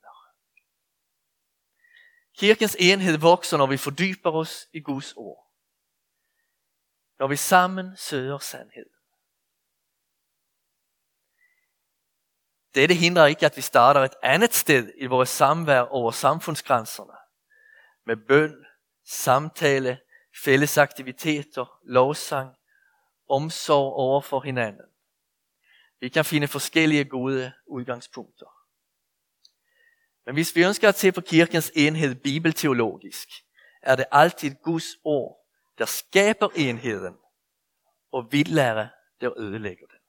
Kirkens 2.37 2.75
enhed 2.79 3.17
vokser, 3.17 3.57
når 3.57 3.67
vi 3.67 3.77
fordyber 3.77 4.31
os 4.31 4.67
i 4.73 4.79
Guds 4.79 5.13
ord. 5.15 5.51
Når 7.19 7.27
vi 7.27 7.35
sammen 7.35 7.97
søger 7.97 8.37
sandhed. 8.37 8.89
Dette 12.75 12.95
hindrer 12.95 13.25
ikke, 13.25 13.45
at 13.45 13.57
vi 13.57 13.61
starter 13.61 14.01
et 14.01 14.15
andet 14.23 14.53
sted 14.53 14.93
i 14.97 15.05
vores 15.05 15.29
samvær 15.29 15.79
over 15.79 16.11
samfundsgrænserne. 16.11 17.17
Med 18.05 18.17
bøn, 18.27 18.65
samtale, 19.05 19.99
fælles 20.43 20.77
aktiviteter, 20.77 21.79
lovsang, 21.83 22.55
omsorg 23.29 23.93
over 23.93 24.21
for 24.21 24.39
hinanden. 24.39 24.85
Vi 25.99 26.09
kan 26.09 26.25
finde 26.25 26.47
forskellige 26.47 27.05
gode 27.05 27.53
udgangspunkter. 27.67 28.56
Men 30.27 30.35
hvis 30.35 30.55
vi 30.55 30.65
ønsker 30.65 30.89
at 30.89 30.97
se 30.97 31.11
på 31.11 31.21
kirkens 31.21 31.71
enhed 31.75 32.15
bibelteologisk, 32.15 33.29
er 33.81 33.95
det 33.95 34.05
altid 34.11 34.55
Guds 34.63 34.85
ord, 35.03 35.45
der 35.77 35.85
skaber 35.85 36.49
enheden, 36.55 37.15
og 38.11 38.31
vildlære, 38.31 38.89
der 39.21 39.39
ødelægger 39.39 39.87
den. 39.87 39.99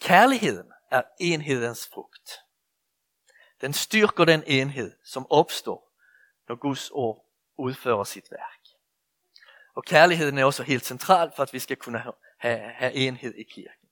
Kærligheden 0.00 0.72
er 0.90 1.02
enhedens 1.20 1.88
frugt. 1.92 2.30
Den 3.60 3.72
styrker 3.72 4.24
den 4.24 4.42
enhed, 4.46 4.96
som 5.04 5.26
opstår, 5.30 5.92
når 6.48 6.54
Guds 6.54 6.90
ord 6.90 7.26
udfører 7.58 8.04
sit 8.04 8.30
værk. 8.30 8.62
Og 9.74 9.84
kærligheden 9.84 10.38
er 10.38 10.44
også 10.44 10.62
helt 10.62 10.84
central 10.84 11.32
for, 11.36 11.42
at 11.42 11.52
vi 11.52 11.58
skal 11.58 11.76
kunne 11.76 11.98
have, 12.38 12.58
have 12.58 12.92
enhed 12.92 13.34
i 13.34 13.42
kirken. 13.42 13.88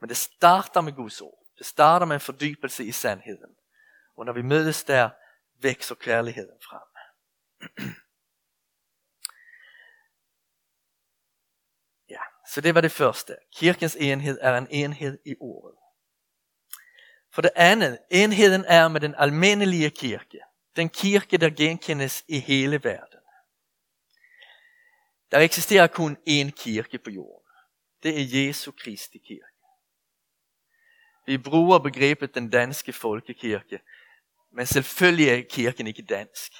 Men 0.00 0.08
det 0.08 0.16
starter 0.16 0.80
med 0.80 0.92
Guds 0.92 1.20
ord. 1.20 1.47
Det 1.58 1.66
starter 1.66 2.06
med 2.06 2.16
en 2.16 2.20
fordybelse 2.20 2.84
i 2.84 2.92
sandheden. 2.92 3.56
Og 4.16 4.26
når 4.26 4.32
vi 4.32 4.42
mødes 4.42 4.84
der, 4.84 5.10
vækster 5.60 5.94
kærligheden 5.94 6.60
frem. 6.62 6.82
Ja, 12.10 12.20
så 12.48 12.60
det 12.60 12.74
var 12.74 12.80
det 12.80 12.92
første. 12.92 13.36
Kirkens 13.54 13.96
enhed 14.00 14.38
er 14.40 14.58
en 14.58 14.66
enhed 14.70 15.18
i 15.26 15.34
ordet. 15.40 15.78
For 17.32 17.42
det 17.42 17.50
andet, 17.56 17.98
enheden 18.10 18.64
er 18.64 18.88
med 18.88 19.00
den 19.00 19.14
almindelige 19.18 19.90
kirke. 19.90 20.40
Den 20.76 20.88
kirke, 20.88 21.36
der 21.36 21.50
genkendes 21.50 22.24
i 22.28 22.38
hele 22.38 22.84
verden. 22.84 23.20
Der 25.30 25.38
eksisterer 25.38 25.86
kun 25.86 26.16
én 26.16 26.50
kirke 26.50 26.98
på 26.98 27.10
jorden. 27.10 27.52
Det 28.02 28.20
er 28.20 28.46
Jesu 28.46 28.72
Kristi 28.72 29.18
kirke. 29.18 29.47
Vi 31.28 31.38
bruger 31.38 31.78
begrebet 31.78 32.34
den 32.34 32.50
danske 32.50 32.92
folkekirke, 32.92 33.80
men 34.52 34.66
selvfølgelig 34.66 35.28
er 35.28 35.42
kirken 35.50 35.86
ikke 35.86 36.02
dansk. 36.02 36.52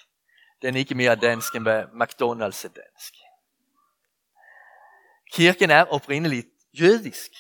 Den 0.62 0.75
er 0.75 0.78
ikke 0.78 0.94
mere 0.94 1.16
dansk 1.16 1.54
end 1.54 1.62
hvad 1.62 1.84
McDonald's 1.84 2.64
er 2.64 2.68
dansk. 2.68 3.14
Kirken 5.32 5.70
er 5.70 5.84
oprindeligt 5.84 6.46
jødisk 6.72 7.30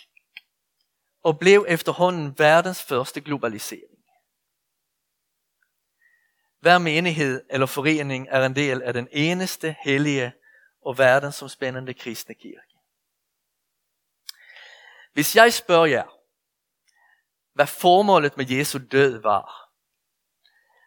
og 1.22 1.38
blev 1.38 1.66
efterhånden 1.68 2.34
verdens 2.38 2.82
første 2.82 3.20
globalisering. 3.20 3.98
Hver 6.60 6.78
menighed 6.78 7.44
eller 7.50 7.66
forening 7.66 8.28
er 8.30 8.46
en 8.46 8.56
del 8.56 8.82
af 8.82 8.92
den 8.92 9.08
eneste 9.12 9.76
hellige 9.80 10.32
og 10.82 10.98
verdensomspændende 10.98 11.94
kristne 11.94 12.34
kirke. 12.34 12.78
Hvis 15.12 15.36
jeg 15.36 15.52
spørger 15.52 15.86
jer, 15.86 16.17
hvad 17.58 17.66
formålet 17.66 18.36
med 18.36 18.50
Jesu 18.50 18.78
død 18.92 19.22
var, 19.22 19.70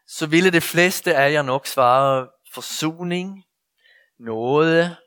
så 0.08 0.28
ville 0.28 0.52
de 0.52 0.62
fleste 0.62 1.16
af 1.16 1.32
jer 1.32 1.42
nok 1.42 1.68
svare 1.68 2.30
forsoning, 2.54 3.46
noget, 4.20 4.98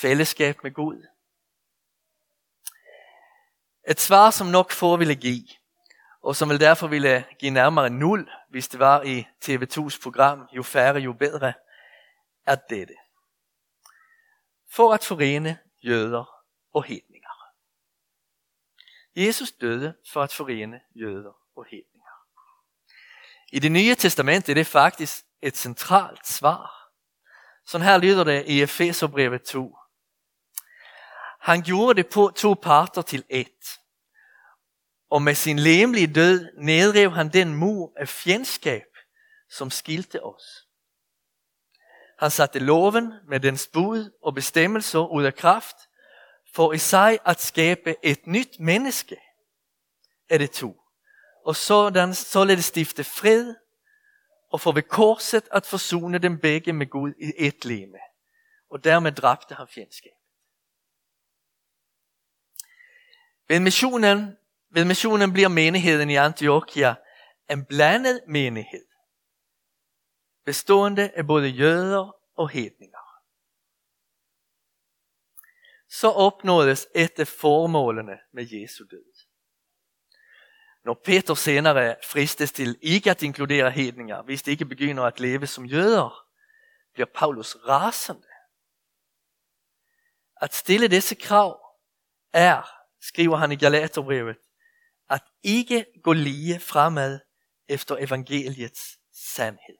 fællesskab 0.00 0.56
med 0.62 0.72
Gud. 0.74 1.06
Et 3.88 4.00
svar, 4.00 4.30
som 4.30 4.46
nok 4.46 4.72
få 4.72 4.96
ville 4.96 5.14
give, 5.14 5.48
og 6.22 6.36
som 6.36 6.48
vil 6.48 6.60
derfor 6.60 6.86
ville 6.86 7.24
give 7.38 7.50
nærmere 7.50 7.90
nul, 7.90 8.30
hvis 8.50 8.68
det 8.68 8.80
var 8.80 9.02
i 9.02 9.26
TV2's 9.44 10.02
program, 10.02 10.48
jo 10.52 10.62
færre, 10.62 10.96
jo 10.96 11.12
bedre, 11.12 11.52
er 12.46 12.56
dette. 12.70 12.94
For 14.70 14.94
at 14.94 15.04
forene 15.04 15.58
jøder 15.82 16.24
og 16.74 16.84
hedninger. 16.84 17.13
Jesus 19.16 19.52
døde 19.52 19.94
for 20.12 20.22
at 20.22 20.32
forene 20.32 20.80
jøder 20.94 21.32
og 21.56 21.64
hedninger. 21.64 22.10
I 23.52 23.58
det 23.58 23.72
nye 23.72 23.94
testament 23.94 24.48
er 24.48 24.54
det 24.54 24.66
faktisk 24.66 25.24
et 25.42 25.56
centralt 25.56 26.26
svar. 26.26 26.90
Sådan 27.66 27.86
her 27.86 27.98
lyder 27.98 28.24
det 28.24 28.44
i 28.46 28.62
Efeserbrevet 28.62 29.42
2. 29.42 29.76
Han 31.40 31.62
gjorde 31.62 32.02
det 32.02 32.06
på 32.12 32.32
to 32.36 32.54
parter 32.54 33.02
til 33.02 33.24
et. 33.28 33.78
Og 35.10 35.22
med 35.22 35.34
sin 35.34 35.58
lemlige 35.58 36.14
død 36.14 36.48
nedrev 36.58 37.10
han 37.10 37.32
den 37.32 37.54
mur 37.54 37.92
af 37.96 38.08
fjendskab, 38.08 38.86
som 39.50 39.70
skilte 39.70 40.24
os. 40.24 40.42
Han 42.18 42.30
satte 42.30 42.58
loven 42.58 43.12
med 43.28 43.40
dens 43.40 43.68
bud 43.72 44.10
og 44.22 44.34
bestemmelser 44.34 45.12
ud 45.12 45.24
af 45.24 45.34
kraft, 45.34 45.76
for 46.54 46.72
i 46.72 46.78
sig 46.78 47.18
at 47.26 47.40
skabe 47.40 47.96
et 48.02 48.26
nyt 48.26 48.60
menneske 48.60 49.16
er 50.28 50.38
det 50.38 50.50
to. 50.50 50.80
Og 51.44 51.56
sådan, 51.56 52.14
således 52.14 52.64
stifte 52.64 53.04
fred, 53.04 53.54
og 54.52 54.60
for 54.60 54.72
ved 54.72 54.82
korset 54.82 55.48
at 55.52 55.66
forsone 55.66 56.18
dem 56.18 56.38
begge 56.38 56.72
med 56.72 56.86
Gud 56.86 57.12
i 57.20 57.32
et 57.36 57.64
leme. 57.64 57.98
Og 58.70 58.84
dermed 58.84 59.12
dræbte 59.12 59.54
han 59.54 59.66
fjendskab. 59.68 60.12
Ved 63.48 63.60
missionen, 63.60 64.36
ved 64.70 64.84
missionen 64.84 65.32
bliver 65.32 65.48
menigheden 65.48 66.10
i 66.10 66.16
Antiochia 66.16 66.94
en 67.50 67.64
blandet 67.64 68.20
menighed, 68.28 68.86
bestående 70.44 71.10
af 71.10 71.26
både 71.26 71.48
jøder 71.48 72.16
og 72.36 72.50
hedninger 72.50 73.03
så 76.00 76.08
opnådes 76.08 76.86
et 76.94 77.18
af 77.18 77.28
formålene 77.28 78.18
med 78.32 78.46
Jesu 78.52 78.84
død. 78.90 79.04
Når 80.84 81.00
Peter 81.04 81.34
senere 81.34 81.96
fristes 82.04 82.52
til 82.52 82.78
ikke 82.82 83.10
at 83.10 83.22
inkludere 83.22 83.70
hedninger, 83.70 84.22
hvis 84.22 84.42
de 84.42 84.50
ikke 84.50 84.64
begynder 84.64 85.02
at 85.02 85.20
leve 85.20 85.46
som 85.46 85.64
jøder, 85.64 86.26
bliver 86.94 87.06
Paulus 87.14 87.56
rasende. 87.56 88.26
At 90.40 90.54
stille 90.54 90.88
disse 90.88 91.14
krav 91.14 91.60
er, 92.32 92.62
skriver 93.00 93.36
han 93.36 93.52
i 93.52 93.56
Galaterbrevet, 93.56 94.36
at 95.10 95.22
ikke 95.42 95.86
gå 96.02 96.12
lige 96.12 96.60
fremad 96.60 97.20
efter 97.68 97.96
evangeliets 97.96 98.98
sandhed. 99.12 99.78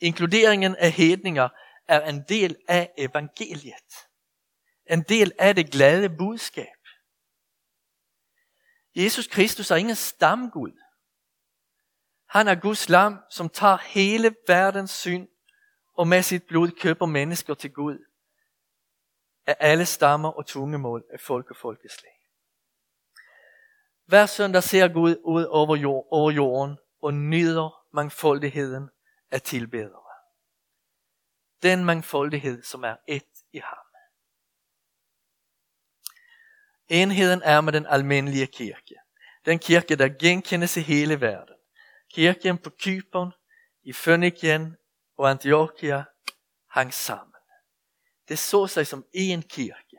Inkluderingen 0.00 0.76
af 0.76 0.92
hedninger 0.92 1.48
er 1.88 2.08
en 2.08 2.24
del 2.28 2.56
af 2.68 2.92
evangeliet. 2.98 3.94
En 4.90 5.02
del 5.02 5.32
af 5.38 5.54
det 5.54 5.70
glade 5.70 6.08
budskab. 6.08 6.76
Jesus 8.96 9.26
Kristus 9.26 9.70
er 9.70 9.76
ingen 9.76 9.94
stamgud. 9.94 10.72
Han 12.28 12.48
er 12.48 12.54
Guds 12.54 12.88
lam, 12.88 13.18
som 13.30 13.48
tager 13.48 13.76
hele 13.76 14.36
verdens 14.48 14.90
synd 14.90 15.28
og 15.96 16.08
med 16.08 16.22
sit 16.22 16.42
blod 16.46 16.70
køber 16.70 17.06
mennesker 17.06 17.54
til 17.54 17.72
Gud 17.72 17.98
af 19.46 19.56
alle 19.60 19.86
stammer 19.86 20.28
og 20.28 20.46
tungemål 20.46 21.04
af 21.12 21.20
folk 21.20 21.50
og 21.50 21.56
folkeslag. 21.56 22.10
Hver 24.06 24.26
søndag 24.26 24.62
ser 24.62 24.88
Gud 24.88 25.16
ud 25.24 25.44
over, 25.44 25.76
jord, 25.76 26.08
over 26.10 26.30
jorden 26.30 26.78
og 27.02 27.14
nyder 27.14 27.84
mangfoldigheden 27.92 28.90
af 29.30 29.42
tilbeder 29.42 30.03
den 31.64 31.84
mangfoldighed, 31.84 32.62
som 32.62 32.84
er 32.84 32.96
et 33.08 33.24
i 33.52 33.58
ham. 33.58 33.78
Enheden 36.88 37.42
er 37.42 37.60
med 37.60 37.72
den 37.72 37.86
almindelige 37.86 38.46
kirke. 38.46 38.94
Den 39.44 39.58
kirke, 39.58 39.96
der 39.96 40.08
genkendes 40.08 40.76
i 40.76 40.80
hele 40.80 41.20
verden. 41.20 41.54
Kirken 42.12 42.58
på 42.58 42.70
Kypern, 42.70 43.32
i 43.82 43.92
Fønikien 43.92 44.76
og 45.16 45.30
Antiochia 45.30 46.04
hang 46.70 46.94
sammen. 46.94 47.34
Det 48.28 48.38
så 48.38 48.66
sig 48.66 48.86
som 48.86 49.04
en 49.12 49.42
kirke. 49.42 49.96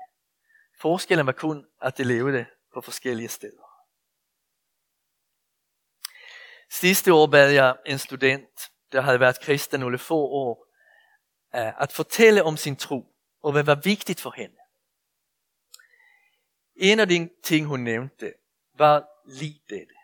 Forskellen 0.79 1.25
var 1.25 1.31
kun, 1.31 1.67
at 1.81 1.97
de 1.97 2.03
levede 2.03 2.45
på 2.73 2.81
forskellige 2.81 3.29
steder. 3.29 3.65
Sidste 6.71 7.13
år 7.13 7.27
bad 7.27 7.51
jeg 7.51 7.77
en 7.85 7.99
student, 7.99 8.71
der 8.91 9.01
havde 9.01 9.19
været 9.19 9.39
kristen 9.39 9.79
nogle 9.79 9.97
få 9.97 10.17
år, 10.17 10.64
Øh, 11.55 11.81
at 11.81 11.91
fortælle 11.91 12.43
om 12.43 12.57
sin 12.57 12.75
tro, 12.75 13.15
og 13.41 13.51
hvad 13.51 13.63
var 13.63 13.75
vigtigt 13.75 14.21
for 14.21 14.33
hende. 14.37 14.55
En 16.75 16.99
af 16.99 17.07
de 17.07 17.29
ting, 17.43 17.65
hun 17.65 17.79
nævnte, 17.79 18.33
var 18.73 19.07
lige 19.25 19.61
dette. 19.69 19.95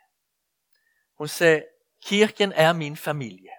Hun 1.18 1.28
sagde, 1.28 1.64
kirken 2.04 2.52
er 2.52 2.72
min 2.72 2.96
familie. 2.96 3.50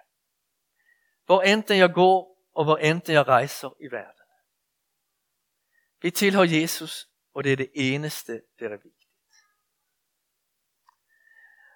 Hvor 1.26 1.42
enten 1.42 1.78
jeg 1.78 1.92
går, 1.92 2.48
og 2.54 2.64
hvor 2.64 2.76
enten 2.76 3.12
jeg 3.12 3.28
rejser 3.28 3.76
i 3.80 3.90
verden. 3.90 4.20
Vi 6.02 6.10
tilhører 6.10 6.60
Jesus, 6.60 7.08
og 7.34 7.44
det 7.44 7.52
er 7.52 7.56
det 7.56 7.70
eneste, 7.74 8.42
der 8.58 8.68
er 8.68 8.76
vigtigt. 8.76 9.10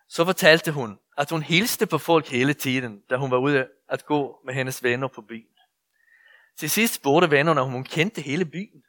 Så 0.09 0.25
fortalte 0.25 0.73
hun, 0.73 0.99
at 1.17 1.31
hun 1.31 1.43
hilste 1.43 1.87
på 1.87 1.99
folk 1.99 2.27
hele 2.27 2.55
tiden, 2.55 3.01
da 3.01 3.17
hun 3.17 3.31
var 3.31 3.39
ude 3.39 3.69
at 3.89 4.05
gå 4.05 4.41
med 4.45 4.55
hendes 4.55 4.83
venner 4.83 5.09
på 5.09 5.23
byen. 5.23 5.58
Til 6.59 6.71
sidst 6.71 6.95
spurgte 6.95 7.31
vennerne, 7.31 7.61
om 7.61 7.71
hun 7.71 7.85
kendte 7.85 8.21
hele 8.21 8.45
byen. 8.45 8.85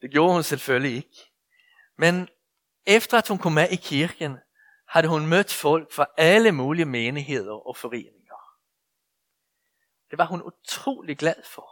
Det 0.00 0.10
gjorde 0.10 0.32
hun 0.32 0.42
selvfølgelig 0.42 0.96
ikke. 0.96 1.32
Men 1.98 2.28
efter 2.86 3.18
at 3.18 3.28
hun 3.28 3.38
kom 3.38 3.52
med 3.52 3.68
i 3.70 3.76
kirken, 3.76 4.38
havde 4.88 5.08
hun 5.08 5.26
mødt 5.26 5.52
folk 5.52 5.92
fra 5.92 6.06
alle 6.16 6.52
mulige 6.52 6.84
menigheder 6.84 7.66
og 7.68 7.76
foreninger. 7.76 8.58
Det 10.10 10.18
var 10.18 10.26
hun 10.26 10.42
utrolig 10.42 11.18
glad 11.18 11.42
for. 11.44 11.70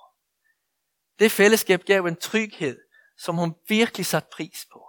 Det 1.19 1.33
fællesskab 1.33 1.83
gav 1.85 2.05
en 2.05 2.17
tryghed, 2.17 2.81
som 3.19 3.37
hun 3.37 3.55
virkelig 3.69 4.07
satte 4.07 4.29
pris 4.33 4.67
på. 4.73 4.89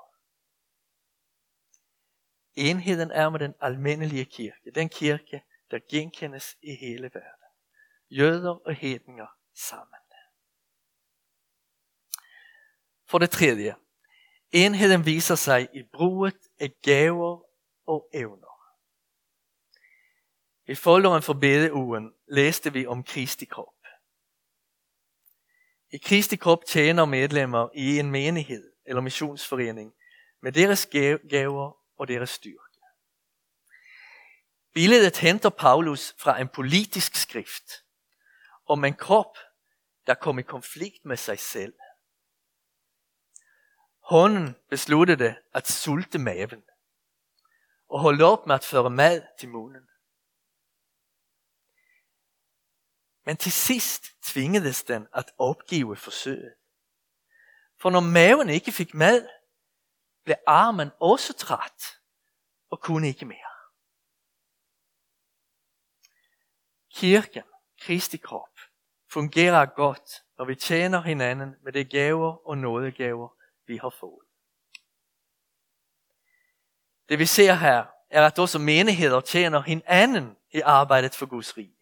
Enheden 2.55 3.11
er 3.11 3.29
med 3.29 3.39
den 3.39 3.53
almindelige 3.61 4.25
kirke, 4.25 4.71
den 4.75 4.89
kirke, 4.89 5.43
der 5.71 5.79
genkendes 5.89 6.55
i 6.61 6.75
hele 6.75 7.03
verden. 7.03 7.42
Jøder 8.17 8.67
og 8.67 8.75
hedninger 8.75 9.27
sammen. 9.53 9.99
For 13.07 13.17
det 13.17 13.29
tredje, 13.29 13.75
enheden 14.51 15.05
viser 15.05 15.35
sig 15.35 15.69
i 15.73 15.83
bruget 15.93 16.37
af 16.59 16.73
gaver 16.81 17.41
og 17.85 18.09
evner. 18.13 18.47
I 20.67 20.75
folderen 20.75 21.21
for 21.21 21.33
bedeugen 21.33 22.13
læste 22.27 22.73
vi 22.73 22.85
om 22.85 23.03
Kristi 23.03 23.45
krop. 23.45 23.73
I 25.91 25.97
Kristi 25.97 26.35
krop 26.35 26.65
tjener 26.65 27.05
medlemmer 27.05 27.69
i 27.75 27.99
en 27.99 28.11
menighed 28.11 28.71
eller 28.85 29.01
missionsforening 29.01 29.93
med 30.41 30.51
deres 30.51 30.85
gaver 31.29 31.77
og 31.97 32.07
deres 32.07 32.29
styrke. 32.29 32.79
Billedet 34.73 35.17
henter 35.17 35.49
Paulus 35.49 36.15
fra 36.17 36.41
en 36.41 36.47
politisk 36.47 37.15
skrift 37.15 37.82
om 38.65 38.85
en 38.85 38.95
krop, 38.95 39.37
der 40.07 40.13
kom 40.13 40.39
i 40.39 40.41
konflikt 40.41 41.05
med 41.05 41.17
sig 41.17 41.39
selv. 41.39 41.73
Hånden 43.99 44.55
besluttede 44.69 45.35
at 45.53 45.67
sulte 45.67 46.19
maven 46.19 46.63
og 47.87 47.99
holde 47.99 48.23
op 48.23 48.47
med 48.47 48.55
at 48.55 48.63
føre 48.63 48.89
mad 48.89 49.27
til 49.39 49.49
munden. 49.49 49.89
Men 53.25 53.37
til 53.37 53.51
sidst 53.51 54.03
tvingedes 54.21 54.83
den 54.83 55.07
at 55.13 55.33
opgive 55.37 55.95
forsøget. 55.95 56.55
For 57.81 57.89
når 57.89 57.99
maven 57.99 58.49
ikke 58.49 58.71
fik 58.71 58.93
mad, 58.93 59.29
blev 60.23 60.35
armen 60.47 60.91
også 60.99 61.33
træt 61.33 61.83
og 62.69 62.81
kunne 62.81 63.07
ikke 63.07 63.25
mere. 63.25 63.53
Kirken, 66.93 67.43
Kristi 67.81 68.17
krop, 68.17 68.52
fungerer 69.13 69.65
godt, 69.65 70.23
når 70.37 70.45
vi 70.45 70.55
tjener 70.55 71.01
hinanden 71.01 71.55
med 71.63 71.73
de 71.73 71.83
gaver 71.83 72.47
og 72.49 72.57
nådegaver, 72.57 73.29
vi 73.67 73.77
har 73.77 73.95
fået. 73.99 74.25
Det 77.09 77.19
vi 77.19 77.25
ser 77.25 77.53
her, 77.53 77.85
er 78.09 78.25
at 78.25 78.39
også 78.39 78.59
menigheder 78.59 79.21
tjener 79.21 79.61
hinanden 79.61 80.37
i 80.51 80.59
arbejdet 80.59 81.15
for 81.15 81.25
Guds 81.25 81.57
rige. 81.57 81.77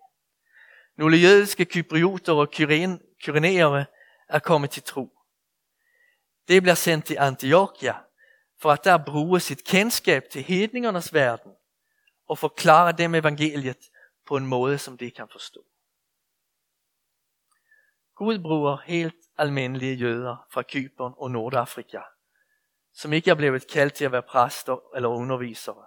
Nogle 0.98 1.18
jødiske 1.18 1.66
kyprioter 1.66 2.34
og 2.34 2.52
kyrenere 3.22 3.86
er 4.30 4.40
kommet 4.40 4.70
til 4.70 4.84
tro. 4.84 5.18
Det 6.48 6.62
bliver 6.62 6.76
sendt 6.76 7.06
til 7.06 7.18
Antiochia, 7.20 7.96
for 8.60 8.72
at 8.72 8.84
der 8.84 9.06
bruge 9.06 9.40
sit 9.40 9.64
kendskab 9.64 10.24
til 10.32 10.44
hedningernes 10.44 11.14
verden 11.14 11.52
og 12.28 12.38
forklare 12.38 12.92
dem 12.92 13.16
evangeliet 13.16 13.90
på 14.28 14.38
en 14.38 14.46
måde, 14.46 14.78
som 14.78 14.98
de 14.98 15.12
kan 15.12 15.28
forstå. 15.32 15.71
Gud 18.22 18.40
bruger 18.40 18.78
helt 18.78 19.16
almindelige 19.38 19.96
jøder 19.96 20.48
fra 20.50 20.64
Kypern 20.64 21.14
og 21.18 21.32
Nordafrika, 21.32 22.02
som 22.94 23.14
ikke 23.14 23.32
er 23.32 23.36
blevet 23.36 23.68
kaldt 23.68 23.94
til 23.94 24.06
at 24.06 24.12
være 24.12 24.24
præster 24.24 24.96
eller 24.96 25.10
undervisere, 25.10 25.86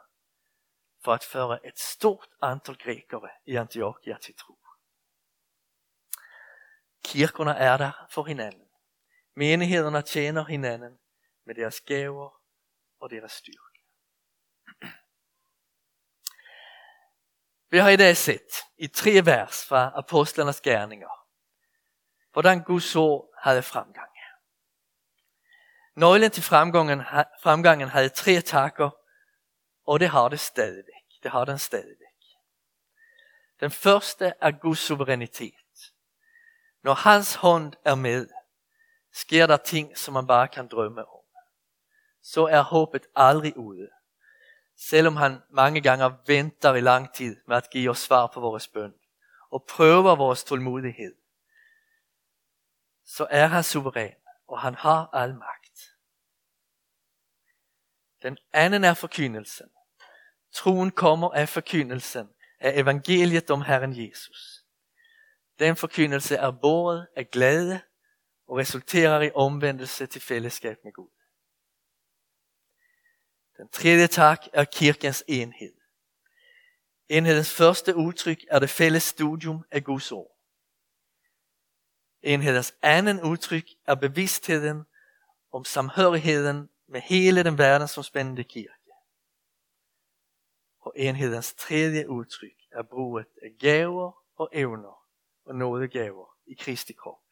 for 1.05 1.13
at 1.13 1.25
føre 1.25 1.67
et 1.67 1.79
stort 1.79 2.29
antal 2.43 2.77
grækere 2.77 3.29
i 3.47 3.57
Antiochia 3.57 4.17
til 4.23 4.35
tro. 4.35 4.59
Kirkerne 7.05 7.57
er 7.57 7.77
der 7.77 8.07
for 8.11 8.25
hinanden. 8.25 8.69
Menighederne 9.35 10.03
tjener 10.03 10.45
hinanden 10.45 10.99
med 11.47 11.55
deres 11.55 11.81
gaver 11.81 12.41
og 13.01 13.11
deres 13.11 13.33
styrke. 13.33 13.81
Vi 17.71 17.79
har 17.79 17.91
i 17.91 17.97
dag 17.97 18.17
set 18.17 18.51
i 18.77 18.87
tre 18.87 19.11
vers 19.25 19.67
fra 19.67 19.93
apostlenes 19.95 20.61
gerninger, 20.61 21.24
hvordan 22.35 22.63
Guds 22.63 22.97
ord 22.97 23.29
havde 23.43 23.63
fremgang. 23.63 24.11
Nøglen 25.97 26.31
til 26.31 26.43
fremgangen, 26.43 27.03
fremgangen 27.43 27.89
havde 27.89 28.09
tre 28.09 28.41
takker, 28.41 28.91
og 29.87 30.01
det 30.01 30.09
har 30.09 30.29
det 30.29 30.41
stadigvæk. 30.41 31.23
Det 31.23 31.31
har 31.31 31.45
den 31.45 31.59
stadigvæk. 31.59 32.15
Den 33.61 33.71
første 33.71 34.33
er 34.41 34.51
Guds 34.51 34.79
suverænitet. 34.79 35.55
Når 36.83 36.95
hans 36.95 37.35
hånd 37.35 37.73
er 37.85 37.95
med, 37.95 38.29
sker 39.13 39.47
der 39.47 39.57
ting, 39.57 39.99
som 39.99 40.15
man 40.15 40.27
bare 40.27 40.49
kan 40.49 40.69
drømme 40.69 41.09
om. 41.09 41.25
Så 42.23 42.47
er 42.47 42.61
håbet 42.61 43.07
aldrig 43.17 43.57
ude. 43.57 43.89
Selvom 44.77 45.17
han 45.17 45.43
mange 45.51 45.81
gange 45.81 46.17
venter 46.27 46.75
i 46.75 46.81
lang 46.81 47.15
tid 47.15 47.37
med 47.47 47.57
at 47.57 47.71
give 47.71 47.91
os 47.91 47.99
svar 47.99 48.27
på 48.27 48.41
vores 48.41 48.69
bøn 48.69 48.95
og 49.51 49.65
prøver 49.69 50.17
vores 50.17 50.45
tålmodighed, 50.45 51.15
så 53.05 53.27
er 53.31 53.47
han 53.47 53.63
suveræn, 53.63 54.15
og 54.49 54.61
han 54.61 54.75
har 54.75 55.09
al 55.13 55.35
magt. 55.35 55.81
Den 58.23 58.39
anden 58.53 58.85
er 58.85 58.95
forkyndelsen. 58.95 59.71
Troen 60.53 60.91
kommer 60.91 61.31
af 61.31 61.49
forkyndelsen 61.49 62.29
af 62.61 62.81
evangeliet 62.81 63.51
om 63.51 63.63
Herren 63.63 64.07
Jesus. 64.07 64.65
Den 65.59 65.77
forkyndelse 65.77 66.37
er 66.37 66.51
båret 66.51 67.09
af 67.17 67.31
glæde 67.31 67.81
og 68.47 68.57
resulterer 68.57 69.21
i 69.21 69.31
omvendelse 69.35 70.07
til 70.07 70.21
fællesskab 70.21 70.77
med 70.85 70.93
Gud. 70.93 71.11
Den 73.57 73.69
tredje 73.69 74.07
tak 74.07 74.47
er 74.53 74.65
kirkens 74.65 75.25
enhed. 75.29 75.73
Enhedens 77.09 77.55
første 77.55 77.97
udtryk 77.97 78.39
er 78.51 78.59
det 78.59 78.71
fælles 78.71 79.03
studium 79.03 79.65
af 79.71 79.85
Guds 79.85 80.13
ord. 80.13 80.34
Enhedens 82.25 82.75
anden 82.83 83.23
udtryk 83.23 83.65
er 83.87 83.95
bevidstheden 83.95 84.87
om 85.53 85.65
samhørigheden 85.65 86.71
med 86.87 87.01
hele 87.01 87.45
den 87.45 87.59
verdensomspændende 87.59 88.45
kirke. 88.45 88.93
Og 90.81 90.93
enhedens 90.97 91.55
tredje 91.55 92.09
udtryk 92.09 92.57
er 92.73 92.83
bruget 92.83 93.27
af 93.43 93.55
gaver 93.61 94.13
og 94.37 94.51
evner 94.53 95.07
og 95.45 95.55
nådegaver 95.55 96.37
i 96.47 96.55
Kristi 96.55 96.93
krop. 96.93 97.23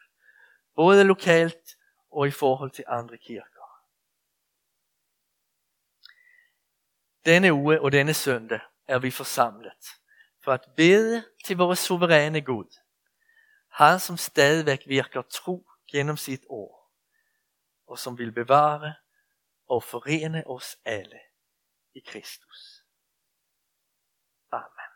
Både 0.75 1.05
lokalt 1.05 1.77
og 2.11 2.27
i 2.27 2.31
forhold 2.31 2.71
til 2.71 2.85
andre 2.89 3.19
kirker. 3.19 3.87
Denne 7.25 7.53
uge 7.53 7.81
og 7.81 7.93
denne 7.93 8.15
søndag 8.15 8.61
er 8.87 8.99
vi 8.99 9.11
forsamlet 9.11 9.87
for 10.45 10.53
at 10.53 10.69
bede 10.77 11.25
til 11.45 11.57
vores 11.57 11.79
suveræne 11.79 12.41
Gud. 12.41 12.82
Han 13.73 14.01
som 14.01 14.17
stadigvæk 14.17 14.83
virker 14.87 15.23
tro 15.23 15.71
gennem 15.93 16.17
sit 16.17 16.45
ord, 16.49 16.91
og 17.87 17.99
som 17.99 18.19
vil 18.19 18.33
bevare 18.33 18.95
og 19.67 19.83
forene 19.83 20.47
os 20.47 20.77
alle 20.85 21.21
i 21.95 22.01
Kristus. 22.01 22.85
Amen. 24.53 24.92